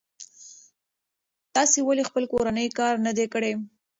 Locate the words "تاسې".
1.55-1.79